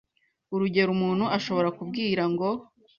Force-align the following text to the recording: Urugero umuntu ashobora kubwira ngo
Urugero 0.53 0.89
umuntu 0.97 1.25
ashobora 1.37 1.69
kubwira 1.77 2.23
ngo 2.31 2.47